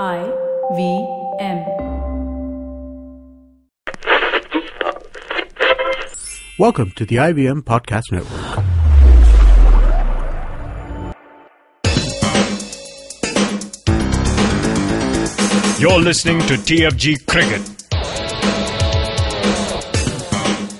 I 0.00 0.22
V 0.74 1.06
M. 1.38 1.66
Welcome 6.58 6.92
to 6.92 7.04
the 7.04 7.16
IVM 7.16 7.60
Podcast 7.60 8.10
Network. 8.10 8.64
You're 15.78 16.00
listening 16.00 16.38
to 16.46 16.54
TFG 16.54 17.26
Cricket. 17.26 17.60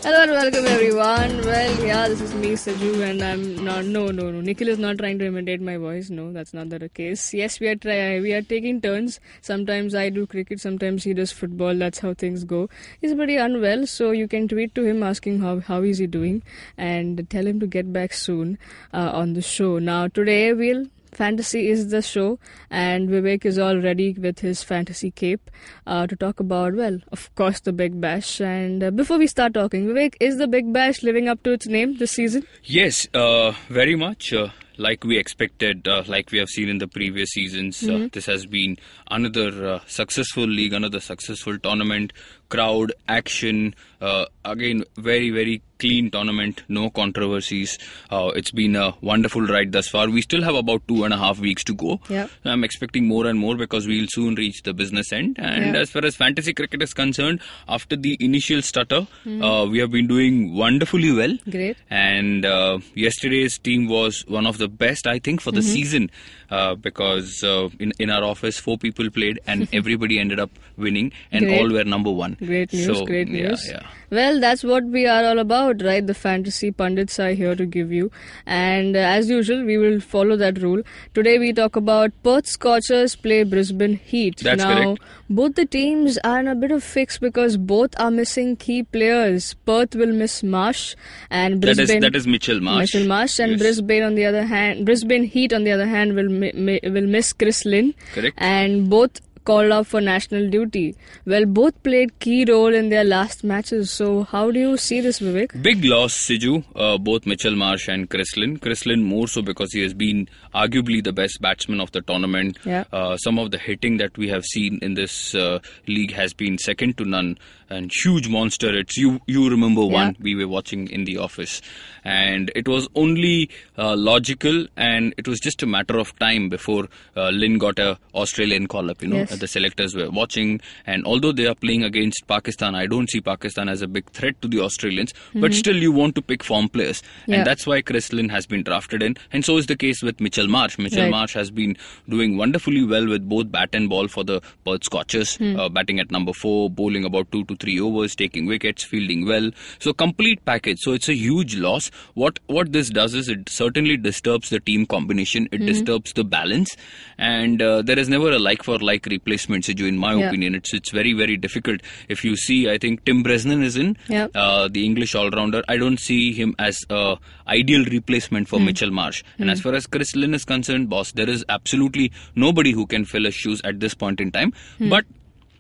Hello 0.03 0.23
and 0.23 0.31
welcome 0.33 0.65
everyone. 0.65 0.82
Well, 1.03 1.85
yeah, 1.85 2.07
this 2.07 2.21
is 2.21 2.33
me, 2.33 2.51
Saju, 2.53 3.03
and 3.05 3.23
I'm 3.23 3.65
not. 3.65 3.85
No, 3.87 4.07
no, 4.19 4.31
no. 4.31 4.41
Nikhil 4.41 4.69
is 4.69 4.79
not 4.79 4.99
trying 4.99 5.19
to 5.19 5.27
imitate 5.27 5.61
my 5.61 5.77
voice. 5.77 6.11
No, 6.11 6.33
that's 6.33 6.55
not 6.55 6.69
the 6.69 6.89
case. 6.89 7.35
Yes, 7.35 7.59
we 7.59 7.67
are 7.67 7.75
try. 7.75 8.21
We 8.21 8.33
are 8.35 8.43
taking 8.53 8.81
turns. 8.81 9.19
Sometimes 9.41 9.97
I 9.97 10.11
do 10.11 10.29
cricket, 10.29 10.61
sometimes 10.61 11.03
he 11.03 11.13
does 11.13 11.33
football. 11.33 11.75
That's 11.75 11.99
how 11.99 12.15
things 12.15 12.45
go. 12.45 12.69
He's 13.01 13.15
pretty 13.15 13.35
unwell, 13.35 13.85
so 13.89 14.13
you 14.13 14.29
can 14.29 14.47
tweet 14.47 14.77
to 14.77 14.85
him 14.85 15.03
asking 15.03 15.41
how 15.41 15.59
how 15.73 15.83
is 15.83 15.99
he 15.99 16.07
doing, 16.07 16.41
and 16.79 17.29
tell 17.31 17.53
him 17.53 17.59
to 17.59 17.67
get 17.67 17.93
back 17.93 18.13
soon 18.13 18.57
uh, 18.95 19.11
on 19.25 19.33
the 19.33 19.43
show. 19.43 19.79
Now 19.81 20.07
today 20.07 20.53
we'll 20.53 20.87
Fantasy 21.13 21.69
is 21.69 21.89
the 21.89 22.01
show, 22.01 22.39
and 22.71 23.09
Vivek 23.09 23.45
is 23.45 23.59
all 23.59 23.77
ready 23.77 24.15
with 24.15 24.39
his 24.39 24.63
fantasy 24.63 25.11
cape 25.11 25.51
uh, 25.87 26.07
to 26.07 26.17
talk 26.17 26.41
about, 26.41 26.75
well, 26.75 26.99
of 27.13 27.35
course, 27.35 27.61
the 27.61 27.73
Big 27.73 28.01
Bash. 28.01 28.41
And 28.41 28.83
uh, 28.83 28.91
before 28.91 29.19
we 29.19 29.27
start 29.27 29.53
talking, 29.53 29.87
Vivek, 29.87 30.15
is 30.21 30.39
the 30.39 30.49
Big 30.49 30.73
Bash 30.73 31.03
living 31.03 31.29
up 31.29 31.43
to 31.43 31.53
its 31.53 31.67
name 31.67 31.99
this 31.99 32.13
season? 32.13 32.47
Yes, 32.65 33.07
uh, 33.13 33.53
very 33.69 33.95
much. 33.95 34.33
Uh, 34.33 34.49
like 34.79 35.05
we 35.05 35.19
expected, 35.19 35.87
uh, 35.87 36.03
like 36.07 36.31
we 36.31 36.39
have 36.39 36.49
seen 36.49 36.69
in 36.69 36.79
the 36.79 36.89
previous 36.89 37.31
seasons, 37.31 37.87
uh, 37.89 38.09
this 38.13 38.27
has 38.27 38.47
been 38.47 38.79
another 39.11 39.67
uh, 39.67 39.81
successful 39.87 40.45
league, 40.45 40.73
another 40.73 41.01
successful 41.01 41.59
tournament. 41.59 42.13
Crowd, 42.53 42.93
action, 43.09 43.75
uh, 44.01 44.25
again, 44.45 44.85
very, 45.11 45.31
very 45.31 45.63
clean 45.83 46.11
tournament, 46.15 46.63
no 46.69 46.91
controversies. 46.91 47.77
Uh, 48.11 48.31
it's 48.37 48.53
been 48.53 48.77
a 48.77 48.95
wonderful 49.01 49.43
ride 49.53 49.73
thus 49.73 49.89
far. 49.89 50.09
We 50.17 50.23
still 50.23 50.43
have 50.43 50.55
about 50.55 50.87
two 50.87 51.03
and 51.05 51.13
a 51.15 51.17
half 51.17 51.41
weeks 51.41 51.65
to 51.65 51.75
go. 51.75 51.99
Yep. 52.09 52.31
I'm 52.45 52.63
expecting 52.63 53.07
more 53.09 53.27
and 53.27 53.39
more 53.39 53.57
because 53.57 53.87
we'll 53.89 54.07
soon 54.11 54.37
reach 54.37 54.63
the 54.63 54.75
business 54.83 55.13
end. 55.13 55.37
And 55.39 55.75
Yeah. 55.75 55.81
as 55.81 55.91
far 55.91 56.05
as 56.05 56.15
fantasy 56.15 56.53
cricket 56.61 56.83
is 56.83 56.95
concerned, 56.95 57.41
after 57.69 57.97
the 57.97 58.17
initial 58.21 58.63
stutter, 58.63 59.07
uh, 59.49 59.67
we 59.71 59.79
have 59.79 59.91
been 59.91 60.07
doing 60.07 60.55
wonderfully 60.55 61.11
well. 61.13 61.37
Great. 61.51 61.77
And 61.91 62.45
uh, 62.45 62.79
yesterday's 62.95 63.59
team 63.59 63.89
was 63.89 64.25
one 64.29 64.47
of 64.47 64.59
the 64.59 64.69
best, 64.69 65.07
I 65.07 65.19
think, 65.19 65.41
for 65.41 65.51
the 65.53 65.61
Mm-hmm. 65.63 65.73
season 65.81 66.11
uh, 66.51 66.75
because 66.87 67.43
uh, 67.45 67.69
in 67.79 67.93
in 68.05 68.11
our 68.11 68.25
office 68.31 68.59
four 68.69 68.77
people 68.87 69.11
played 69.19 69.39
and 69.47 69.69
everybody 69.81 70.19
ended 70.23 70.41
up 70.47 70.51
winning 70.77 71.13
and 71.31 71.47
Great. 71.47 71.61
all 71.61 71.71
were 71.79 71.85
number 71.85 72.11
one. 72.11 72.37
Great 72.45 72.73
news, 72.73 72.87
So, 72.99 73.05
great 73.07 73.29
news. 73.29 73.65
Yeah, 73.69 73.83
Well, 74.11 74.41
that's 74.41 74.65
what 74.65 74.85
we 74.85 75.07
are 75.07 75.25
all 75.25 75.39
about, 75.39 75.81
right? 75.83 76.05
The 76.07 76.13
fantasy 76.15 76.71
pundits 76.73 77.21
are 77.21 77.31
here 77.31 77.55
to 77.55 77.65
give 77.65 77.93
you. 77.93 78.11
And 78.47 78.97
uh, 78.97 78.99
as 78.99 79.31
usual, 79.31 79.65
we 79.65 79.79
will 79.79 80.01
follow 80.01 80.37
that 80.37 80.61
rule. 80.61 80.83
Today 81.15 81.39
we 81.39 81.53
talk 81.53 81.77
about 81.77 82.11
Perth 82.25 82.49
Scorchers 82.49 83.15
play 83.15 83.45
Brisbane 83.45 83.95
Heat. 83.97 84.39
That's 84.39 84.59
now, 84.65 84.75
correct. 84.75 85.03
both 85.31 85.55
the 85.55 85.67
teams 85.67 86.19
are 86.25 86.41
in 86.41 86.49
a 86.49 86.57
bit 86.57 86.73
of 86.73 86.83
fix 86.83 87.17
because 87.19 87.57
both 87.57 87.95
are 87.99 88.11
missing 88.11 88.57
key 88.57 88.83
players. 88.83 89.55
Perth 89.65 89.95
will 89.95 90.13
miss 90.13 90.43
Marsh 90.43 90.95
and 91.31 91.63
That 91.63 91.71
is- 91.71 91.77
Brisbane. 91.77 92.01
that 92.01 92.17
is 92.17 92.27
Mitchell 92.27 92.61
Marsh. 92.61 92.93
Mitchell 92.95 93.07
Marsh 93.09 93.39
and 93.39 93.53
Yes. 93.53 93.61
Brisbane 93.61 94.03
on 94.03 94.15
the 94.17 94.27
other 94.27 94.45
hand, 94.45 94.85
Brisbane 94.85 95.25
Heat 95.25 95.53
on 95.53 95.63
the 95.65 95.71
other 95.71 95.87
hand 95.87 96.15
will 96.15 96.29
mi- 96.29 96.53
mi- 96.55 96.81
will 96.85 97.07
miss 97.07 97.33
Chris 97.33 97.65
Lynn. 97.65 97.95
Correct. 98.15 98.35
And 98.39 98.91
both 98.91 99.21
called 99.45 99.71
up 99.73 99.87
for 99.87 100.01
national 100.01 100.49
duty. 100.51 100.95
Well, 101.27 101.45
both 101.47 101.83
played 101.83 102.19
key 102.19 102.45
role 102.45 102.73
in 102.75 102.89
their 102.89 103.05
last 103.05 103.45
matches. 103.45 103.91
So, 103.91 104.25
how 104.25 104.51
do 104.51 104.59
you 104.61 104.77
see 104.77 105.01
this, 105.01 105.21
Vivek? 105.21 105.63
Big 105.63 105.85
loss, 105.85 106.15
Siju, 106.15 106.65
uh, 106.77 106.99
both 106.99 107.27
Mitchell 107.27 107.57
Marsh 107.57 107.89
and 107.89 108.09
Chris 108.11 108.37
Lynn. 108.37 108.57
Chris 108.59 108.87
Lynn 108.87 109.03
more 109.03 109.27
so 109.29 109.43
because 109.43 109.73
he 109.73 109.83
has 109.83 109.95
been 109.95 110.29
arguably 110.55 111.03
the 111.03 111.13
best 111.13 111.41
batsman 111.41 111.81
of 111.81 111.91
the 111.93 112.01
tournament. 112.03 112.59
Yeah. 112.65 112.85
Uh, 112.93 113.17
some 113.17 113.39
of 113.39 113.51
the 113.51 113.59
hitting 113.59 113.97
that 113.99 114.17
we 114.19 114.29
have 114.29 114.45
seen 114.45 114.79
in 114.83 114.95
this 114.95 115.35
uh, 115.35 115.59
league 115.87 116.13
has 116.13 116.33
been 116.35 116.59
second 116.59 116.97
to 116.99 117.05
none 117.05 117.39
and 117.71 117.91
huge 118.05 118.29
monster 118.29 118.71
hits. 118.73 118.97
You 118.99 119.21
you 119.27 119.49
remember 119.49 119.81
one 119.87 120.09
Yeah. 120.09 120.13
we 120.21 120.35
were 120.35 120.49
watching 120.49 120.89
in 120.89 121.05
the 121.05 121.17
office, 121.19 121.63
and 122.05 122.51
it 122.55 122.69
was 122.69 122.87
only 122.95 123.49
uh, 123.79 123.97
logical 123.97 124.67
and 124.77 125.15
it 125.17 125.27
was 125.27 125.41
just 125.41 125.63
a 125.63 125.67
matter 125.67 125.99
of 125.99 126.17
time 126.19 126.49
before 126.51 126.89
uh, 127.17 127.31
Lynn 127.31 127.57
got 127.59 127.79
a 127.79 127.99
Australian 128.15 128.67
call 128.67 128.91
up. 128.91 129.03
You 129.03 129.09
know, 129.09 129.17
Yes. 129.17 129.32
The 129.41 129.47
selectors 129.49 129.95
were 129.95 130.11
watching, 130.11 130.61
and 130.87 131.05
although 131.07 131.33
they 131.33 131.47
are 131.47 131.55
playing 131.55 131.85
against 131.85 132.27
Pakistan, 132.27 132.75
I 132.75 132.87
don't 132.87 133.09
see 133.11 133.21
Pakistan 133.21 133.69
as 133.69 133.83
a 133.83 133.87
big 133.89 134.09
threat 134.11 134.41
to 134.43 134.49
the 134.49 134.61
Australians. 134.61 135.13
But 135.35 135.55
still, 135.55 135.77
you 135.77 135.93
want 135.93 136.15
to 136.17 136.23
pick 136.23 136.43
form 136.45 136.69
players, 136.69 137.03
Mm-hmm. 137.03 137.33
Yeah. 137.33 137.39
and 137.39 137.47
that's 137.47 137.67
why 137.67 137.83
Chris 137.83 138.13
Lynn 138.13 138.29
has 138.29 138.47
been 138.47 138.63
drafted 138.63 139.03
in, 139.03 139.17
and 139.33 139.45
so 139.45 139.57
is 139.57 139.67
the 139.67 139.77
case 139.77 140.03
with 140.03 140.21
Mitchell 140.21 140.49
Marsh. 140.49 140.79
Mitchell 140.79 141.03
Right. 141.03 141.11
Marsh 141.11 141.35
has 141.35 141.51
been 141.51 141.77
doing 142.09 142.37
wonderfully 142.37 142.85
well 142.85 143.07
with 143.09 143.29
both 143.29 143.51
bat 143.51 143.71
and 143.73 143.89
ball 143.89 144.09
for 144.09 144.25
the 144.25 144.41
Perth 144.65 144.85
Scorchers, 144.85 145.37
Hmm. 145.37 145.59
uh, 145.59 145.69
batting 145.69 146.01
at 146.01 146.11
number 146.11 146.33
four, 146.33 146.69
bowling 146.71 147.05
about 147.05 147.31
two 147.33 147.45
to 147.45 147.57
three 147.57 147.79
overs, 147.81 148.15
taking 148.17 148.47
wickets, 148.47 148.85
fielding 148.85 149.27
well. 149.27 149.51
So 149.79 149.93
complete 149.93 150.45
package. 150.45 150.79
So 150.81 150.93
it's 150.93 151.09
a 151.09 151.15
huge 151.15 151.57
loss. 151.57 151.91
What 152.15 152.39
what 152.47 152.73
this 152.73 152.91
does 152.91 153.15
is 153.15 153.29
it 153.29 153.49
certainly 153.49 153.97
disturbs 153.97 154.51
the 154.51 154.61
team 154.61 154.87
combination. 154.87 155.45
Mm-hmm. 155.47 155.63
It 155.63 155.67
disturbs 155.67 156.13
the 156.13 156.25
balance, 156.25 156.77
and 157.19 157.61
uh, 157.63 157.83
there 157.83 157.99
is 157.99 158.09
never 158.09 158.31
a 158.33 158.39
like 158.39 158.63
for 158.63 158.79
like 158.79 159.07
replacement. 159.23 159.65
Siju, 159.65 159.87
in 159.89 159.99
my 159.99 160.15
Yeah. 160.15 160.29
opinion, 160.29 160.55
it's 160.55 160.75
it's 160.75 160.91
very 160.91 161.13
very 161.13 161.37
difficult. 161.37 161.81
If 162.09 162.25
you 162.25 162.37
see, 162.37 162.69
I 162.69 162.79
think 162.79 163.05
Tim 163.05 163.23
Bresnan 163.25 163.63
is 163.63 163.77
in 163.77 163.97
Yeah. 164.09 164.27
uh, 164.35 164.69
the 164.69 164.85
English 164.85 165.15
all 165.15 165.31
rounder. 165.31 165.63
I 165.69 165.77
don't 165.77 165.99
see 165.99 166.33
him 166.33 166.55
as 166.59 166.79
a 166.91 167.17
ideal 167.49 167.85
replacement 167.85 168.49
for 168.49 168.61
Mitchell 168.61 168.91
Marsh. 168.91 169.23
And 169.39 169.51
as 169.51 169.61
far 169.61 169.75
as 169.75 169.87
Chris 169.87 170.15
Lynn 170.17 170.35
is 170.35 170.45
concerned, 170.45 170.89
boss, 170.89 171.13
there 171.13 171.29
is 171.29 171.45
absolutely 171.49 172.11
nobody 172.35 172.73
who 172.73 172.87
can 172.87 173.05
fill 173.05 173.25
his 173.25 173.35
shoes 173.35 173.61
at 173.65 173.81
this 173.81 173.95
point 173.95 174.21
in 174.21 174.31
time. 174.33 174.53
Hmm. 174.79 174.89
But 174.89 175.05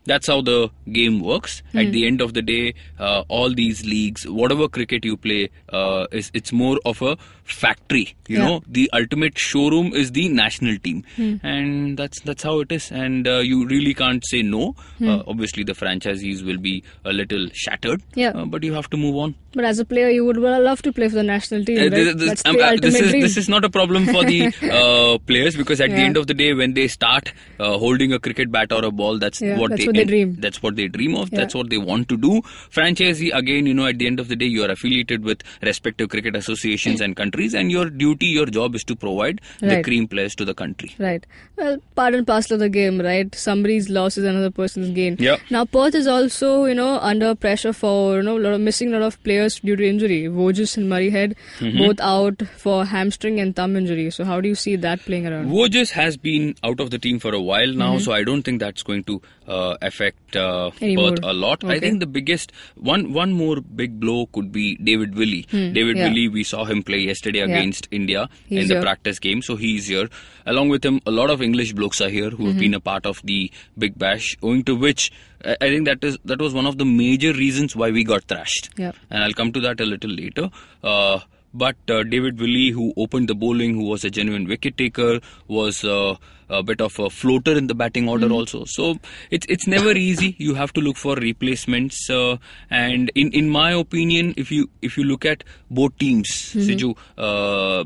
that's 0.06 0.26
how 0.26 0.40
the 0.40 0.70
game 0.90 1.20
works. 1.20 1.62
At 1.74 1.92
the 1.92 2.06
end 2.06 2.20
of 2.20 2.34
the 2.34 2.42
day, 2.42 2.74
uh, 2.98 3.22
all 3.28 3.52
these 3.54 3.84
leagues, 3.84 4.26
whatever 4.28 4.68
cricket 4.68 5.04
you 5.04 5.16
play, 5.16 5.50
uh, 5.72 6.06
is 6.12 6.30
it's 6.34 6.52
more 6.52 6.78
of 6.84 7.00
a 7.02 7.16
factory. 7.44 8.14
You 8.28 8.38
Yeah. 8.38 8.44
know, 8.46 8.62
the 8.68 8.88
ultimate 8.92 9.38
showroom 9.38 9.92
is 9.94 10.12
the 10.12 10.28
national 10.28 10.76
team, 10.78 11.04
Hmm. 11.16 11.34
and 11.42 11.96
that's 11.98 12.20
that's 12.20 12.42
how 12.42 12.60
it 12.60 12.72
is. 12.72 12.90
And 12.90 13.26
uh, 13.28 13.38
you 13.38 13.66
really 13.66 13.94
can't 13.94 14.24
say 14.26 14.42
no. 14.42 14.74
Hmm. 14.98 15.08
Uh, 15.08 15.22
obviously, 15.26 15.64
the 15.64 15.74
franchisees 15.74 16.42
will 16.44 16.58
be 16.58 16.82
a 17.04 17.12
little 17.12 17.48
shattered. 17.52 18.02
Yeah. 18.14 18.30
uh, 18.30 18.44
but 18.46 18.62
you 18.64 18.72
have 18.74 18.88
to 18.90 18.96
move 18.96 19.16
on. 19.16 19.34
But 19.54 19.64
as 19.64 19.78
a 19.78 19.84
player, 19.84 20.08
you 20.08 20.24
would 20.24 20.38
well 20.38 20.62
love 20.62 20.82
to 20.82 20.92
play 20.92 21.08
for 21.08 21.16
the 21.16 21.22
national 21.22 21.64
team, 21.64 21.78
Uh, 21.78 21.82
right? 21.82 21.90
this, 21.90 22.14
this- 22.14 22.28
That's 22.28 22.42
the 22.42 22.50
ultimate 22.50 22.82
this 22.82 23.00
is 23.00 23.10
dream. 23.10 23.22
this 23.22 23.36
is 23.36 23.48
not 23.48 23.64
a 23.64 23.70
problem 23.70 24.06
for 24.06 24.24
the 24.24 25.18
players 25.26 25.56
because 25.56 25.80
at 25.80 25.90
the 25.90 26.02
end 26.08 26.16
of 26.16 26.26
the 26.26 26.34
day, 26.34 26.52
when 26.54 26.74
they 26.74 26.88
start 26.88 27.32
holding 27.58 28.12
a 28.12 28.18
cricket 28.18 28.50
bat 28.50 28.72
or 28.72 28.84
a 28.84 28.90
ball, 28.90 29.18
that's 29.18 29.40
Yeah, 29.42 29.58
what 29.58 29.70
that's 29.70 29.84
they 29.84 29.91
what 29.92 29.96
they 29.96 30.04
dream. 30.04 30.36
That's 30.40 30.62
what 30.62 30.76
they 30.76 30.88
dream 30.88 31.14
of. 31.16 31.32
Yeah. 31.32 31.38
That's 31.40 31.54
what 31.54 31.70
they 31.70 31.78
want 31.78 32.08
to 32.08 32.16
do. 32.16 32.42
Franchisee 32.70 33.30
again, 33.34 33.66
you 33.66 33.74
know, 33.74 33.86
at 33.86 33.98
the 33.98 34.06
end 34.06 34.20
of 34.20 34.28
the 34.28 34.36
day, 34.36 34.46
you 34.46 34.62
are 34.64 34.70
affiliated 34.70 35.24
with 35.24 35.42
respective 35.62 36.08
cricket 36.08 36.36
associations 36.36 37.00
and 37.00 37.16
countries, 37.16 37.54
and 37.54 37.70
your 37.70 37.88
duty, 37.90 38.26
your 38.26 38.46
job 38.46 38.74
is 38.74 38.84
to 38.84 38.96
provide 38.96 39.40
the 39.60 39.82
cream 39.82 40.08
players 40.08 40.34
to 40.36 40.44
the 40.44 40.54
country. 40.54 40.94
Right. 40.98 41.24
Well, 41.56 41.78
part 41.94 42.14
and 42.14 42.26
parcel 42.26 42.54
of 42.54 42.60
the 42.60 42.68
game, 42.68 43.00
right? 43.00 43.34
Somebody's 43.34 43.88
loss 43.88 44.16
is 44.16 44.24
another 44.24 44.50
person's 44.50 44.90
gain. 44.94 45.16
Yeah. 45.18 45.36
Now, 45.50 45.64
Perth 45.64 45.94
is 45.94 46.06
also, 46.06 46.64
you 46.64 46.74
know, 46.74 46.98
under 46.98 47.34
pressure 47.34 47.72
for, 47.72 48.16
you 48.16 48.22
know, 48.22 48.36
lot 48.36 48.54
of, 48.54 48.60
missing 48.60 48.92
a 48.94 48.98
lot 48.98 49.06
of 49.06 49.22
players 49.22 49.60
due 49.60 49.76
to 49.76 49.88
injury. 49.88 50.26
Voges 50.26 50.76
and 50.76 50.90
Murrayhead, 50.90 51.34
Mm-hmm. 51.58 51.78
both 51.78 52.00
out 52.00 52.42
for 52.56 52.84
hamstring 52.84 53.38
and 53.40 53.54
thumb 53.54 53.76
injury. 53.76 54.10
So, 54.10 54.24
how 54.24 54.40
do 54.40 54.48
you 54.48 54.54
see 54.54 54.76
that 54.76 55.00
playing 55.00 55.26
around? 55.26 55.48
Voges 55.50 55.90
has 55.90 56.16
been 56.16 56.54
out 56.64 56.80
of 56.80 56.90
the 56.90 56.98
team 56.98 57.18
for 57.18 57.32
a 57.34 57.40
while 57.40 57.72
now, 57.72 57.98
so 57.98 58.12
I 58.12 58.24
don't 58.24 58.42
think 58.42 58.60
that's 58.60 58.82
going 58.82 59.04
to 59.04 59.20
uh, 59.46 59.76
affect 59.88 60.36
uh. 60.36 60.70
Perth 60.80 61.20
a 61.22 61.32
lot. 61.32 61.64
I 61.64 61.78
think 61.78 62.00
the 62.00 62.06
biggest 62.06 62.52
one 62.76 63.12
one 63.12 63.32
more 63.32 63.60
big 63.60 63.98
blow 64.00 64.26
could 64.26 64.52
be 64.52 64.76
David 64.76 65.14
Willey. 65.14 65.42
David 65.50 65.96
Hmm. 65.96 66.02
yeah. 66.02 66.08
Willey, 66.08 66.28
we 66.28 66.44
saw 66.44 66.64
him 66.64 66.82
play 66.82 67.00
yesterday 67.00 67.38
Yeah. 67.40 67.46
against 67.56 67.88
India 67.90 68.28
He's 68.48 68.62
in 68.62 68.68
the 68.68 68.74
here. 68.74 68.82
practice 68.82 69.18
game, 69.18 69.42
so 69.42 69.56
he's 69.56 69.88
here. 69.88 70.08
Along 70.46 70.68
with 70.68 70.84
him, 70.84 71.00
a 71.06 71.10
lot 71.10 71.30
of 71.30 71.42
English 71.42 71.72
blokes 71.72 72.00
are 72.00 72.08
here 72.08 72.30
who 72.30 72.46
have 72.46 72.54
Mm-hmm. 72.54 72.60
been 72.60 72.74
a 72.74 72.80
part 72.80 73.06
of 73.06 73.20
the 73.24 73.50
Big 73.78 73.98
Bash, 73.98 74.36
owing 74.42 74.64
to 74.64 74.74
which 74.76 75.10
I 75.44 75.68
think 75.68 75.86
that 75.86 76.04
is 76.04 76.18
that 76.24 76.40
was 76.40 76.54
one 76.54 76.66
of 76.66 76.78
the 76.78 76.84
major 76.84 77.32
reasons 77.32 77.74
why 77.74 77.90
we 77.90 78.04
got 78.04 78.24
thrashed. 78.32 78.70
Yeah. 78.76 78.92
And 79.10 79.24
I'll 79.24 79.32
come 79.42 79.52
to 79.52 79.60
that 79.68 79.80
a 79.80 79.84
little 79.84 80.10
later. 80.10 80.50
Uh, 80.84 81.18
but 81.54 81.76
uh, 81.88 82.02
David 82.02 82.40
Willey, 82.40 82.70
who 82.70 82.92
opened 82.96 83.28
the 83.28 83.34
bowling, 83.34 83.74
who 83.74 83.84
was 83.84 84.04
a 84.04 84.10
genuine 84.10 84.46
wicket 84.46 84.76
taker, 84.76 85.20
was 85.48 85.84
uh, 85.84 86.16
a 86.48 86.62
bit 86.62 86.80
of 86.80 86.98
a 86.98 87.08
floater 87.10 87.56
in 87.56 87.66
the 87.66 87.74
batting 87.74 88.08
order 88.08 88.26
Mm-hmm. 88.26 88.34
also. 88.34 88.64
So 88.66 88.98
it's 89.30 89.46
it's 89.48 89.66
never 89.66 89.92
easy. 89.92 90.34
You 90.38 90.54
have 90.54 90.72
to 90.74 90.80
look 90.80 90.96
for 90.96 91.14
replacements. 91.16 92.08
Uh, 92.10 92.36
and 92.70 93.10
in 93.14 93.32
in 93.32 93.48
my 93.48 93.72
opinion, 93.72 94.34
if 94.36 94.50
you 94.50 94.68
if 94.82 94.96
you 94.98 95.04
look 95.04 95.24
at 95.24 95.44
both 95.70 95.96
teams, 95.98 96.28
Mm-hmm. 96.28 96.70
Siju, 96.70 96.96
uh, 97.18 97.84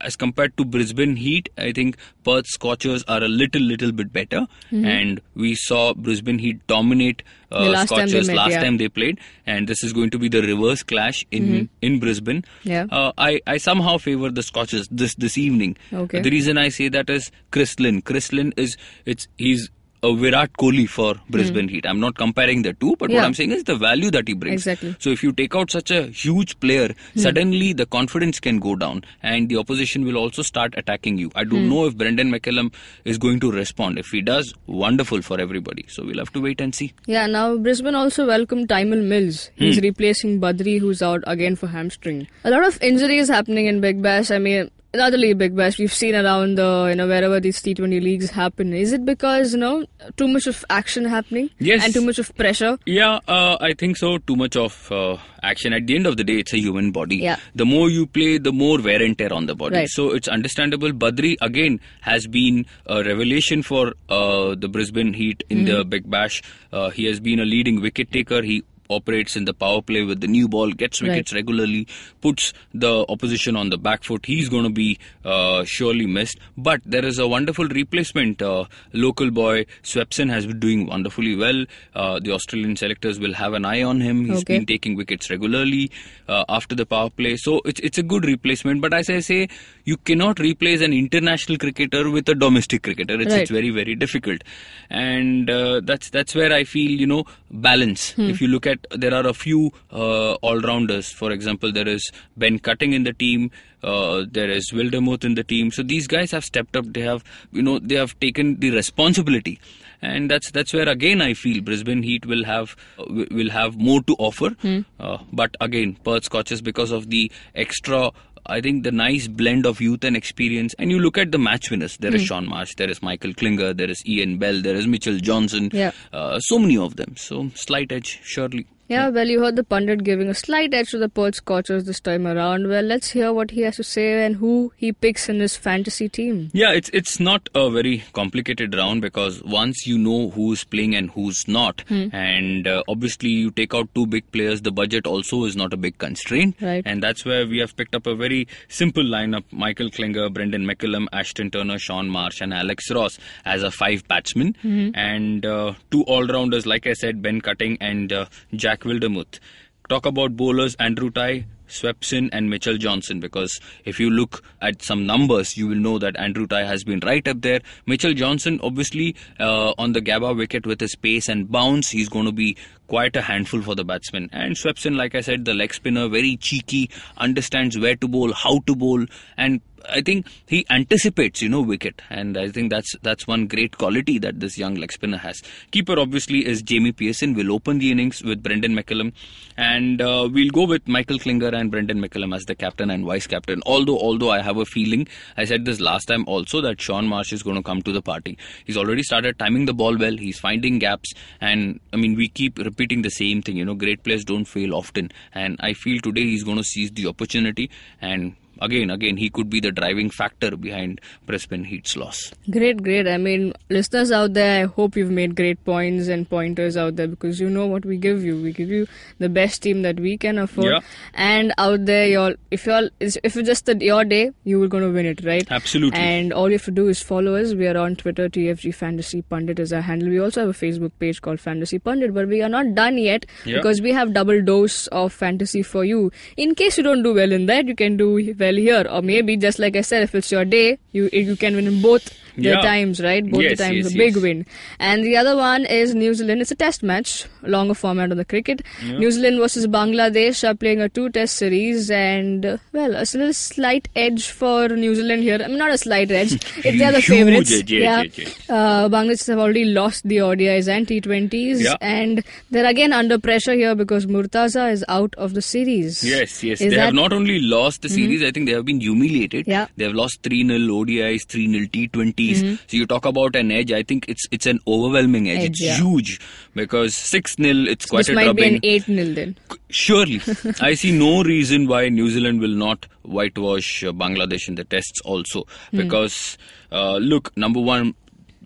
as 0.00 0.16
compared 0.16 0.56
to 0.56 0.64
Brisbane 0.64 1.16
Heat, 1.16 1.48
I 1.58 1.72
think 1.72 1.96
Perth 2.24 2.46
Scorchers 2.46 3.04
are 3.04 3.22
a 3.22 3.28
little, 3.28 3.62
little 3.62 3.92
bit 3.92 4.12
better. 4.12 4.46
And 4.70 5.20
we 5.34 5.54
saw 5.54 5.94
Brisbane 5.94 6.38
Heat 6.38 6.66
dominate 6.66 7.22
uh, 7.52 7.60
Mm-hmm. 7.60 7.72
Last 7.72 7.88
time 7.88 8.08
Scorchers 8.08 8.26
met, 8.26 8.36
last 8.36 8.50
yeah. 8.50 8.62
time 8.62 8.76
they 8.76 8.88
played, 8.88 9.20
and 9.46 9.68
this 9.68 9.84
is 9.84 9.92
going 9.92 10.10
to 10.10 10.18
be 10.18 10.28
the 10.28 10.42
reverse 10.42 10.82
clash 10.82 11.24
in 11.30 11.68
in 11.80 12.00
Brisbane. 12.00 12.42
Mm-hmm. 12.42 12.68
Yeah. 12.68 12.86
Uh, 12.90 13.12
I 13.16 13.40
I 13.46 13.58
somehow 13.58 13.98
favor 13.98 14.30
the 14.30 14.42
Scorchers 14.42 14.88
this 14.90 15.14
this 15.14 15.38
evening. 15.38 15.76
Okay. 15.92 16.20
The 16.20 16.30
reason 16.30 16.58
I 16.58 16.70
say 16.70 16.88
that 16.88 17.08
is 17.08 17.30
Chris 17.52 17.78
Lynn. 17.78 18.02
Chris 18.02 18.32
Lynn 18.32 18.52
is 18.56 18.76
it's 19.04 19.28
he's 19.38 19.70
a 20.02 20.14
Virat 20.14 20.52
Kohli 20.54 20.88
for 20.88 21.14
Brisbane 21.30 21.68
Heat. 21.68 21.86
I'm 21.86 22.00
not 22.00 22.14
comparing 22.16 22.62
the 22.62 22.72
two, 22.74 22.96
but 22.98 23.10
what 23.10 23.18
Hmm. 23.20 23.24
I'm 23.26 23.34
saying 23.34 23.52
is 23.52 23.64
the 23.64 23.76
value 23.76 24.10
that 24.10 24.28
he 24.28 24.34
brings. 24.34 24.60
Exactly. 24.66 24.90
Hmm. 24.90 24.96
So 25.00 25.10
if 25.10 25.22
you 25.22 25.32
take 25.32 25.54
out 25.54 25.70
such 25.70 25.90
a 25.90 26.06
huge 26.08 26.58
player, 26.60 26.94
suddenly 27.16 27.72
the 27.72 27.86
confidence 27.86 28.38
can 28.40 28.58
go 28.58 28.76
down, 28.76 29.04
and 29.22 29.48
the 29.48 29.56
opposition 29.56 30.04
will 30.04 30.16
also 30.16 30.42
start 30.42 30.74
attacking 30.76 31.18
you. 31.18 31.30
I 31.34 31.44
don't 31.44 31.64
Hmm. 31.64 31.68
know 31.70 31.86
if 31.86 31.96
Brendon 31.96 32.30
McCullum 32.30 32.72
is 33.04 33.18
going 33.18 33.40
to 33.40 33.50
respond. 33.50 33.98
If 33.98 34.08
he 34.08 34.20
does, 34.20 34.52
wonderful 34.66 35.22
for 35.22 35.40
everybody. 35.40 35.84
So 35.88 36.04
we'll 36.04 36.18
have 36.18 36.32
to 36.32 36.40
wait 36.40 36.60
and 36.60 36.74
see. 36.74 36.92
Yeah, 37.06 37.26
now 37.26 37.56
Brisbane 37.56 37.94
also 37.94 38.26
welcomed 38.26 38.68
Tymal 38.68 39.02
Mills. 39.02 39.50
Hmm. 39.58 39.64
He's 39.64 39.80
replacing 39.80 40.40
Badree, 40.40 40.78
who's 40.80 41.02
out 41.02 41.22
again 41.26 41.56
for 41.56 41.66
hamstring. 41.68 42.26
A 42.44 42.50
lot 42.50 42.66
of 42.66 42.82
injuries 42.82 43.28
happening 43.28 43.66
in 43.66 43.80
Big 43.80 44.02
Bash. 44.02 44.30
I 44.30 44.38
mean, 44.38 44.70
not 44.96 45.12
only 45.12 45.34
Big 45.34 45.54
Bash, 45.56 45.78
we've 45.78 45.92
seen 45.92 46.14
around 46.14 46.56
the, 46.56 46.86
you 46.90 46.96
know, 46.96 47.06
wherever 47.06 47.40
these 47.40 47.62
T20 47.62 48.02
leagues 48.02 48.30
happen. 48.30 48.72
Is 48.72 48.92
it 48.92 49.04
because, 49.04 49.52
you 49.52 49.60
know, 49.60 49.84
too 50.16 50.28
much 50.28 50.46
of 50.46 50.64
action 50.70 51.04
happening? 51.04 51.50
Yes. 51.58 51.84
And 51.84 51.94
too 51.94 52.04
much 52.04 52.18
of 52.18 52.34
pressure? 52.36 52.78
Yeah, 52.86 53.20
uh, 53.28 53.56
I 53.60 53.74
think 53.74 53.96
so. 53.96 54.18
Too 54.18 54.36
much 54.36 54.56
of 54.56 54.90
uh, 54.90 55.16
action. 55.42 55.72
At 55.72 55.86
the 55.86 55.96
end 55.96 56.06
of 56.06 56.16
the 56.16 56.24
day, 56.24 56.38
it's 56.40 56.52
a 56.52 56.58
human 56.58 56.92
body. 56.92 57.16
Yeah. 57.16 57.36
The 57.54 57.64
more 57.64 57.90
you 57.90 58.06
play, 58.06 58.38
the 58.38 58.52
more 58.52 58.80
wear 58.80 59.02
and 59.02 59.16
tear 59.16 59.32
on 59.32 59.46
the 59.46 59.54
body. 59.54 59.76
Right. 59.76 59.88
So 59.88 60.10
it's 60.10 60.28
understandable. 60.28 60.92
Badree 60.92 61.36
again 61.40 61.80
has 62.00 62.26
been 62.26 62.66
a 62.86 63.02
revelation 63.02 63.62
for 63.62 63.94
uh, 64.08 64.54
the 64.54 64.68
Brisbane 64.68 65.12
Heat 65.12 65.44
in 65.48 65.64
the 65.64 65.84
Big 65.84 66.10
Bash. 66.10 66.42
Uh, 66.72 66.90
he 66.90 67.04
has 67.06 67.20
been 67.20 67.40
a 67.40 67.44
leading 67.44 67.80
wicket 67.80 68.10
taker. 68.12 68.42
He 68.42 68.64
operates 68.88 69.36
in 69.36 69.44
the 69.44 69.54
power 69.54 69.82
play 69.82 70.02
with 70.02 70.20
the 70.20 70.26
new 70.26 70.48
ball, 70.48 70.70
gets 70.72 71.02
Right. 71.02 71.10
wickets 71.10 71.32
regularly, 71.32 71.86
puts 72.20 72.52
the 72.74 73.04
opposition 73.08 73.56
on 73.56 73.70
the 73.70 73.78
back 73.78 74.04
foot. 74.04 74.26
He's 74.26 74.48
going 74.48 74.64
to 74.64 74.70
be 74.70 74.98
uh, 75.24 75.64
surely 75.64 76.06
missed. 76.06 76.38
But 76.56 76.80
there 76.84 77.04
is 77.04 77.18
a 77.18 77.26
wonderful 77.28 77.66
replacement. 77.68 78.40
Uh, 78.42 78.64
local 78.92 79.30
boy 79.30 79.66
Swepson 79.82 80.30
has 80.30 80.46
been 80.46 80.60
doing 80.60 80.86
wonderfully 80.86 81.36
well. 81.36 81.64
Uh, 81.94 82.18
the 82.20 82.32
Australian 82.32 82.76
selectors 82.76 83.18
will 83.18 83.34
have 83.34 83.52
an 83.54 83.64
eye 83.64 83.82
on 83.82 84.00
him. 84.00 84.24
He's 84.24 84.38
Okay. 84.40 84.58
been 84.58 84.66
taking 84.66 84.94
wickets 84.96 85.30
regularly 85.30 85.90
uh, 86.28 86.44
after 86.48 86.74
the 86.74 86.86
power 86.86 87.10
play. 87.10 87.36
So 87.36 87.60
it's 87.64 87.80
it's 87.80 87.98
a 87.98 88.02
good 88.02 88.24
replacement. 88.24 88.80
But 88.80 88.94
as 88.94 89.10
I 89.10 89.20
say, 89.20 89.48
you 89.84 89.96
cannot 89.98 90.38
replace 90.40 90.80
an 90.80 90.92
international 90.92 91.58
cricketer 91.58 92.10
with 92.10 92.28
a 92.28 92.34
domestic 92.34 92.82
cricketer. 92.82 93.20
It's, 93.20 93.32
Right. 93.32 93.42
it's 93.42 93.50
very 93.50 93.70
very 93.70 93.94
difficult, 93.94 94.42
and 94.90 95.50
uh, 95.50 95.80
that's 95.84 96.10
that's 96.10 96.34
where 96.34 96.52
I 96.52 96.64
feel 96.64 96.90
you 96.90 97.06
know 97.06 97.24
balance. 97.50 98.12
Hmm. 98.12 98.30
If 98.30 98.40
you 98.40 98.48
look 98.48 98.66
at 98.66 98.75
there 98.90 99.14
are 99.14 99.26
a 99.26 99.34
few 99.34 99.72
uh, 99.92 100.34
all 100.34 100.60
rounders. 100.60 101.10
For 101.10 101.32
example, 101.32 101.72
there 101.72 101.88
is 101.88 102.10
Ben 102.36 102.58
Cutting 102.58 102.92
in 102.92 103.04
the 103.04 103.12
team. 103.12 103.50
Uh, 103.82 104.24
there 104.30 104.50
is 104.50 104.70
Wildermuth 104.72 105.24
in 105.24 105.34
the 105.34 105.44
team. 105.44 105.70
So 105.70 105.82
these 105.82 106.06
guys 106.06 106.30
have 106.30 106.44
stepped 106.44 106.76
up. 106.76 106.86
They 106.92 107.02
have 107.02 107.24
you 107.52 107.62
know 107.62 107.78
they 107.78 107.94
have 107.96 108.18
taken 108.20 108.58
the 108.60 108.70
responsibility. 108.70 109.60
And 110.02 110.30
that's 110.30 110.50
that's 110.50 110.72
where 110.74 110.88
again 110.88 111.22
I 111.22 111.32
feel 111.34 111.62
Brisbane 111.62 112.02
Heat 112.02 112.26
will 112.26 112.44
have 112.44 112.76
uh, 112.98 113.04
will 113.30 113.50
have 113.50 113.76
more 113.76 114.02
to 114.02 114.14
offer, 114.18 114.54
uh, 115.00 115.18
but 115.32 115.56
again 115.60 115.96
Perth 116.04 116.24
Scorchers 116.24 116.60
because 116.60 116.90
of 116.90 117.08
the 117.08 117.32
extra 117.54 118.10
I 118.48 118.60
think 118.60 118.84
the 118.84 118.92
nice 118.92 119.26
blend 119.28 119.66
of 119.66 119.80
youth 119.80 120.04
and 120.04 120.16
experience. 120.16 120.74
And 120.78 120.90
you 120.90 120.98
look 120.98 121.18
at 121.18 121.32
the 121.32 121.38
match 121.38 121.70
winners. 121.70 121.96
There 121.96 122.14
is 122.14 122.22
Shaun 122.22 122.48
Marsh, 122.48 122.74
there 122.76 122.90
is 122.90 123.02
Michael 123.02 123.34
Klinger, 123.34 123.74
there 123.74 123.90
is 123.90 124.02
Ian 124.06 124.38
Bell, 124.38 124.60
there 124.62 124.74
is 124.74 124.86
Mitchell 124.86 125.18
Johnson. 125.18 125.70
Yeah. 125.72 125.92
Uh, 126.12 126.38
so 126.40 126.58
many 126.58 126.76
of 126.76 126.96
them. 126.96 127.16
So 127.16 127.50
slight 127.54 127.92
edge, 127.92 128.20
surely. 128.22 128.66
Yeah, 128.88 129.08
well, 129.08 129.26
you 129.28 129.40
heard 129.42 129.56
the 129.56 129.64
pundit 129.64 130.04
giving 130.04 130.28
a 130.28 130.34
slight 130.34 130.72
edge 130.72 130.90
to 130.90 130.98
the 130.98 131.08
Perth 131.08 131.34
Scorchers 131.34 131.84
this 131.86 131.98
time 131.98 132.24
around. 132.26 132.68
Well, 132.68 132.84
let's 132.84 133.10
hear 133.10 133.32
what 133.32 133.50
he 133.50 133.62
has 133.62 133.76
to 133.76 133.82
say 133.82 134.24
and 134.24 134.36
who 134.36 134.72
he 134.76 134.92
picks 134.92 135.28
in 135.28 135.40
his 135.40 135.56
fantasy 135.56 136.08
team. 136.08 136.50
Yeah, 136.52 136.70
it's 136.72 136.88
it's 136.90 137.18
not 137.18 137.48
a 137.54 137.68
very 137.68 138.04
complicated 138.12 138.74
round 138.76 139.02
because 139.02 139.42
once 139.42 139.86
you 139.88 139.98
know 139.98 140.30
who's 140.30 140.62
playing 140.62 140.94
and 140.94 141.10
who's 141.10 141.48
not, 141.48 141.82
and 141.90 142.68
uh, 142.68 142.84
obviously 142.86 143.30
you 143.30 143.50
take 143.50 143.74
out 143.74 143.88
two 143.94 144.06
big 144.06 144.30
players, 144.30 144.62
the 144.62 144.70
budget 144.70 145.04
also 145.06 145.44
is 145.46 145.56
not 145.56 145.72
a 145.72 145.76
big 145.76 145.98
constraint, 145.98 146.54
Right. 146.60 146.82
and 146.86 147.02
that's 147.02 147.24
where 147.24 147.44
we 147.46 147.58
have 147.58 147.76
picked 147.76 147.94
up 147.96 148.06
a 148.06 148.14
very 148.14 148.46
simple 148.68 149.02
lineup: 149.02 149.42
Michael 149.50 149.90
Klinger, 149.90 150.28
Brendon 150.30 150.64
McCullum, 150.64 151.06
Ashton 151.12 151.50
Turner, 151.50 151.78
Shaun 151.78 152.08
Marsh, 152.08 152.40
and 152.40 152.54
Alex 152.54 152.88
Ross 152.92 153.18
as 153.44 153.64
a 153.64 153.70
five 153.72 154.06
batsmen, 154.06 154.54
and 154.94 155.44
uh, 155.44 155.74
two 155.90 156.02
all-rounders, 156.04 156.66
like 156.66 156.86
I 156.86 156.92
said, 156.92 157.20
Ben 157.20 157.40
Cutting 157.40 157.76
and 157.80 158.12
uh, 158.12 158.26
Jack 158.54 158.75
Wildermuth. 158.84 159.40
Talk 159.88 160.06
about 160.06 160.36
bowlers: 160.36 160.74
Andrew 160.76 161.10
Tye, 161.10 161.46
Swepson 161.68 162.28
and 162.32 162.50
Mitchell 162.50 162.76
Johnson 162.76 163.20
because 163.20 163.60
if 163.84 164.00
you 164.00 164.10
look 164.10 164.42
at 164.60 164.82
some 164.82 165.06
numbers, 165.06 165.56
you 165.56 165.66
will 165.66 165.76
know 165.76 165.98
that 165.98 166.16
Andrew 166.16 166.46
Tye 166.46 166.64
has 166.64 166.84
been 166.84 167.00
right 167.00 167.26
up 167.26 167.42
there. 167.42 167.60
Mitchell 167.86 168.14
Johnson, 168.14 168.60
obviously, 168.62 169.14
uh, 169.40 169.74
on 169.78 169.92
the 169.92 170.00
Gabba 170.00 170.36
wicket 170.36 170.66
with 170.66 170.80
his 170.80 170.94
pace 170.94 171.28
and 171.28 171.50
bounce, 171.50 171.90
he's 171.90 172.08
going 172.08 172.26
to 172.26 172.32
be 172.32 172.56
quite 172.86 173.16
a 173.16 173.22
handful 173.22 173.62
for 173.62 173.74
the 173.74 173.84
batsman. 173.84 174.30
And 174.32 174.54
Swepson, 174.54 174.96
like 174.96 175.14
I 175.14 175.20
said, 175.20 175.44
the 175.44 175.54
leg 175.54 175.74
spinner, 175.74 176.08
very 176.08 176.36
cheeky, 176.36 176.90
understands 177.16 177.78
where 177.78 177.96
to 177.96 178.08
bowl, 178.08 178.32
how 178.32 178.60
to 178.66 178.76
bowl, 178.76 179.04
and 179.36 179.60
I 179.88 180.00
think 180.00 180.26
he 180.46 180.66
anticipates, 180.70 181.42
you 181.42 181.48
know, 181.48 181.60
wicket, 181.60 182.02
and 182.10 182.36
I 182.36 182.48
think 182.48 182.70
that's 182.70 182.94
that's 183.02 183.26
one 183.26 183.46
great 183.46 183.78
quality 183.78 184.18
that 184.18 184.40
this 184.40 184.58
young 184.58 184.74
leg 184.74 184.92
spinner 184.92 185.18
has. 185.18 185.42
Keeper 185.70 185.98
obviously 185.98 186.46
is 186.46 186.62
Jamie 186.62 186.92
Peirson. 186.92 187.36
Will 187.36 187.52
open 187.52 187.78
the 187.78 187.90
innings 187.90 188.22
with 188.22 188.42
Brendon 188.42 188.74
McCullum, 188.74 189.12
and 189.56 190.00
uh, 190.00 190.28
we'll 190.32 190.50
go 190.50 190.66
with 190.66 190.86
Michael 190.88 191.18
Klinger 191.18 191.54
and 191.56 191.70
Brendon 191.70 192.00
McCullum 192.00 192.34
as 192.34 192.44
the 192.44 192.54
captain 192.54 192.90
and 192.90 193.04
vice 193.04 193.26
captain. 193.26 193.62
Although, 193.66 193.98
although 193.98 194.30
I 194.30 194.42
have 194.42 194.56
a 194.56 194.64
feeling, 194.64 195.08
I 195.36 195.44
said 195.44 195.64
this 195.64 195.80
last 195.80 196.06
time 196.06 196.24
also 196.26 196.60
that 196.60 196.80
Shaun 196.80 197.06
Marsh 197.06 197.32
is 197.32 197.42
going 197.42 197.56
to 197.56 197.62
come 197.62 197.82
to 197.82 197.92
the 197.92 198.02
party. 198.02 198.38
He's 198.64 198.76
already 198.76 199.02
started 199.02 199.38
timing 199.38 199.66
the 199.66 199.74
ball 199.74 199.96
well. 199.96 200.16
He's 200.16 200.38
finding 200.38 200.78
gaps, 200.78 201.12
and 201.40 201.80
I 201.92 201.96
mean 201.96 202.14
we 202.14 202.28
keep 202.28 202.58
repeating 202.58 203.02
the 203.02 203.10
same 203.10 203.42
thing. 203.42 203.56
You 203.56 203.64
know, 203.64 203.74
great 203.74 204.02
players 204.02 204.24
don't 204.24 204.44
fail 204.44 204.74
often, 204.74 205.10
and 205.34 205.56
I 205.60 205.72
feel 205.72 206.00
today 206.00 206.22
he's 206.22 206.44
going 206.44 206.58
to 206.58 206.64
seize 206.64 206.90
the 206.90 207.06
opportunity 207.06 207.70
and 208.00 208.36
again, 208.60 208.90
again, 208.90 209.16
he 209.16 209.30
could 209.30 209.48
be 209.50 209.60
the 209.60 209.70
driving 209.72 210.10
factor 210.10 210.56
behind 210.56 211.00
Brisbane 211.26 211.64
Heat's 211.64 211.96
loss. 211.96 212.32
Great, 212.50 212.82
great. 212.82 213.06
I 213.08 213.16
mean, 213.16 213.52
listeners 213.70 214.12
out 214.12 214.34
there, 214.34 214.64
I 214.64 214.66
hope 214.66 214.96
you've 214.96 215.10
made 215.10 215.34
great 215.36 215.62
points 215.64 216.08
and 216.08 216.28
pointers 216.28 216.76
out 216.76 216.96
there 216.96 217.08
because 217.08 217.40
you 217.40 217.48
know 217.50 217.66
what 217.66 217.84
we 217.84 217.96
give 217.96 218.22
you. 218.24 218.40
We 218.40 218.52
give 218.52 218.68
you 218.68 218.86
the 219.18 219.28
best 219.28 219.62
team 219.62 219.82
that 219.82 219.98
we 220.00 220.16
can 220.16 220.38
afford. 220.38 220.72
Yeah. 220.72 220.80
And 221.14 221.52
out 221.58 221.84
there, 221.86 222.06
y'all, 222.08 222.34
if 222.50 222.66
y'all, 222.66 222.88
if 223.00 223.16
it's 223.24 223.46
just 223.46 223.66
the, 223.66 223.76
your 223.84 224.04
day, 224.04 224.30
you 224.44 224.60
were 224.60 224.68
going 224.68 224.82
to 224.84 224.90
win 224.90 225.06
it, 225.06 225.24
right? 225.24 225.46
Absolutely. 225.50 225.98
And 225.98 226.32
all 226.32 226.48
you 226.48 226.54
have 226.54 226.64
to 226.64 226.70
do 226.70 226.88
is 226.88 227.02
follow 227.02 227.34
us. 227.36 227.54
We 227.54 227.66
are 227.66 227.76
on 227.76 227.96
Twitter. 227.96 228.28
TFG 228.28 228.74
Fantasy 228.74 229.22
Pundit 229.22 229.58
is 229.58 229.72
our 229.72 229.80
handle. 229.80 230.08
We 230.08 230.18
also 230.20 230.40
have 230.46 230.50
a 230.50 230.52
Facebook 230.52 230.92
page 230.98 231.22
called 231.22 231.40
Fantasy 231.40 231.78
Pundit, 231.78 232.12
but 232.14 232.28
we 232.28 232.42
are 232.42 232.48
not 232.48 232.74
done 232.74 232.98
yet 232.98 233.26
Yeah. 233.44 233.56
because 233.56 233.80
we 233.80 233.92
have 233.92 234.12
double 234.12 234.42
dose 234.42 234.86
of 234.88 235.12
fantasy 235.12 235.62
for 235.62 235.84
you. 235.84 236.10
In 236.36 236.54
case 236.54 236.76
you 236.78 236.84
don't 236.84 237.02
do 237.02 237.14
well 237.14 237.32
in 237.32 237.46
that, 237.46 237.66
you 237.66 237.74
can 237.74 237.96
do 237.96 238.34
well 238.38 238.45
here, 238.54 238.86
or 238.90 239.02
maybe 239.02 239.36
just 239.36 239.58
like 239.58 239.76
I 239.76 239.80
said, 239.80 240.02
if 240.02 240.14
it's 240.14 240.30
your 240.30 240.44
day, 240.44 240.78
you 240.92 241.08
you 241.12 241.36
can 241.36 241.54
win 241.56 241.66
in 241.66 241.82
both 241.82 242.12
the 242.36 242.42
Yeah. 242.50 242.60
times, 242.60 243.00
right? 243.02 243.24
Both 243.28 243.40
Yes, 243.42 243.56
the 243.58 243.64
times, 243.64 243.76
yes, 243.76 243.94
a 243.94 243.96
big 243.96 244.14
yes. 244.14 244.22
win. 244.22 244.46
And 244.78 245.02
the 245.02 245.16
other 245.16 245.36
one 245.36 245.64
is 245.64 245.94
New 245.94 246.12
Zealand. 246.12 246.42
It's 246.42 246.50
a 246.50 246.54
test 246.54 246.82
match, 246.82 247.24
longer 247.42 247.72
format 247.72 248.10
on 248.10 248.18
the 248.18 248.26
cricket. 248.26 248.60
New 248.84 249.10
Zealand 249.10 249.38
versus 249.38 249.66
Bangladesh 249.66 250.46
are 250.46 250.54
playing 250.54 250.82
a 250.82 250.88
two-test 250.90 251.34
series, 251.36 251.90
and 251.90 252.44
well, 252.74 252.90
a 252.94 253.00
little 253.14 253.32
slight 253.32 253.88
edge 253.96 254.28
for 254.28 254.68
New 254.68 254.94
Zealand 254.94 255.22
here. 255.22 255.38
I 255.42 255.48
mean, 255.48 255.56
not 255.56 255.70
a 255.70 255.78
slight 255.78 256.10
edge. 256.10 256.34
If 256.66 256.78
they're 256.78 256.92
the 256.92 257.00
Huge 257.00 257.06
favorites, 257.06 257.52
edge, 257.60 257.72
yes, 257.72 257.82
yeah. 258.18 258.24
yes. 258.26 258.50
Uh, 258.50 258.88
Bangladesh 258.90 259.26
have 259.28 259.38
already 259.38 259.64
lost 259.64 260.06
the 260.06 260.18
ODIs 260.28 260.68
and 260.68 260.86
T20s, 260.86 261.62
Yeah. 261.64 261.76
and 261.80 262.22
they're 262.50 262.66
again 262.66 262.92
under 262.92 263.18
pressure 263.18 263.54
here 263.54 263.74
because 263.74 264.04
Murtaza 264.04 264.70
is 264.72 264.84
out 264.88 265.14
of 265.16 265.32
the 265.32 265.40
series. 265.40 266.04
Yes, 266.04 266.44
yes. 266.44 266.60
Is 266.60 266.74
they 266.74 266.78
have 266.78 266.92
not 266.92 267.14
only 267.14 267.38
lost 267.40 267.80
the 267.80 267.88
series, 267.88 268.22
I 268.22 268.30
think 268.36 268.48
they 268.48 268.54
have 268.54 268.66
been 268.70 268.80
humiliated. 268.80 269.46
Yeah. 269.46 269.64
Mm-hmm. 269.64 269.72
They 269.76 269.84
have 269.84 269.94
lost 269.94 270.22
3 270.22 270.46
0 270.46 270.58
ODIs, 270.78 271.26
3 271.26 271.50
0 271.52 271.66
T20s. 271.76 272.58
So 272.70 272.76
you 272.76 272.86
talk 272.86 273.06
about 273.06 273.36
an 273.42 273.50
edge, 273.50 273.72
I 273.72 273.82
think 273.82 274.08
it's 274.08 274.26
it's 274.30 274.46
an 274.54 274.60
overwhelming 274.66 275.30
edge. 275.30 275.40
Edge, 275.40 275.50
it's 275.50 275.62
yeah. 275.62 275.76
huge 275.76 276.20
because 276.54 276.94
6 276.94 277.36
0, 277.36 277.64
it's 277.74 277.86
quite 277.86 278.06
This 278.06 278.08
a 278.10 278.14
might 278.14 278.24
drubbing. 278.24 278.60
be 278.60 278.76
an 278.76 278.80
8 278.80 278.82
0 278.84 279.14
then. 279.20 279.36
Surely. 279.70 280.20
I 280.60 280.74
see 280.74 280.96
no 280.98 281.22
reason 281.22 281.66
why 281.66 281.88
New 281.88 282.10
Zealand 282.10 282.40
will 282.40 282.58
not 282.66 282.86
whitewash 283.02 283.84
uh, 283.84 283.92
Bangladesh 283.92 284.48
in 284.48 284.56
the 284.56 284.64
tests 284.64 285.00
also. 285.12 285.44
Hmm. 285.70 285.78
Because, 285.78 286.36
uh, 286.72 286.96
look, 286.96 287.36
number 287.36 287.60
one, 287.60 287.94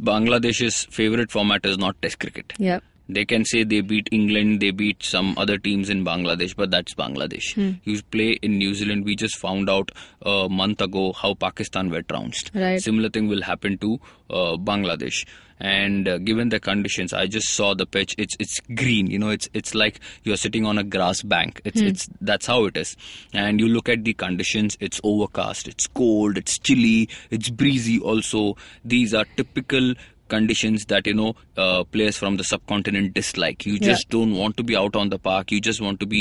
Bangladesh's 0.01 0.85
favorite 0.87 1.31
format 1.31 1.67
is 1.67 1.79
not 1.79 2.01
Test 2.01 2.21
cricket. 2.21 2.53
Yeah. 2.59 2.81
They 3.15 3.25
can 3.25 3.45
say 3.45 3.65
they 3.65 3.81
beat 3.81 4.09
England, 4.13 4.61
they 4.61 4.71
beat 4.71 5.03
some 5.03 5.37
other 5.37 5.59
teams 5.59 5.91
in 5.91 6.05
Bangladesh, 6.05 6.55
but 6.57 6.71
that's 6.71 6.95
Bangladesh. 6.95 7.55
Hmm. 7.55 7.73
You 7.85 8.03
play 8.03 8.39
in 8.43 8.59
New 8.59 8.75
Zealand. 8.75 9.05
We 9.05 9.17
just 9.17 9.37
found 9.39 9.69
out 9.69 9.91
a 10.23 10.49
month 10.49 10.81
ago 10.81 11.13
how 11.13 11.35
Pakistan 11.35 11.91
were 11.91 12.03
trounced. 12.03 12.51
Right. 12.55 12.81
Similar 12.81 13.11
thing 13.11 13.29
will 13.29 13.43
happen 13.43 13.79
to 13.79 13.99
uh, 14.31 14.57
Bangladesh. 14.57 15.27
And 15.63 16.09
uh, 16.09 16.17
given 16.17 16.49
the 16.49 16.59
conditions, 16.59 17.13
I 17.13 17.27
just 17.27 17.51
saw 17.51 17.75
the 17.75 17.85
pitch. 17.85 18.15
It's 18.17 18.35
it's 18.39 18.61
green. 18.75 19.11
You 19.11 19.19
know, 19.19 19.29
it's 19.29 19.47
it's 19.53 19.75
like 19.75 20.01
you're 20.23 20.39
sitting 20.39 20.65
on 20.65 20.79
a 20.79 20.85
grass 20.85 21.23
bank. 21.23 21.61
It's 21.67 21.83
it's 21.83 22.09
that's 22.23 22.47
how 22.47 22.65
it 22.65 22.79
is. 22.79 22.97
And 23.35 23.61
you 23.61 23.69
look 23.69 23.91
at 23.91 24.03
the 24.03 24.15
conditions. 24.15 24.79
It's 24.81 25.03
overcast. 25.05 25.69
It's 25.69 25.87
cold. 25.87 26.39
It's 26.39 26.59
chilly. 26.59 27.11
It's 27.31 27.51
breezy. 27.51 28.01
Also, 28.01 28.57
these 28.87 29.13
are 29.13 29.27
typical 29.37 29.93
conditions 30.35 30.87
that 30.95 31.07
you 31.11 31.15
know 31.21 31.29
uh, 31.57 31.85
players 31.97 32.17
from 32.23 32.37
the 32.41 32.45
subcontinent 32.53 33.13
dislike. 33.21 33.67
You 33.67 33.79
just 33.89 34.09
don't 34.17 34.35
want 34.41 34.57
to 34.59 34.65
be 34.71 34.77
out 34.83 34.97
on 35.03 35.11
the 35.15 35.19
park. 35.29 35.53
You 35.57 35.61
just 35.61 35.81
want 35.87 36.01
to 36.01 36.07
be 36.15 36.21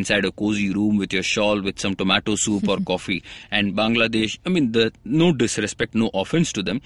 inside 0.00 0.24
a 0.24 0.32
cozy 0.42 0.68
room 0.80 0.96
with 1.04 1.12
your 1.18 1.22
shawl 1.32 1.62
with 1.68 1.78
some 1.86 1.94
tomato 2.02 2.34
soup 2.46 2.68
or 2.74 2.78
coffee. 2.92 3.22
And 3.58 3.74
bangladesh 3.80 4.38
i 4.46 4.48
mean 4.54 4.66
the 4.76 4.84
no 5.04 5.26
disrespect 5.40 5.94
no 6.02 6.10
offense 6.22 6.52
to 6.58 6.62
them 6.68 6.80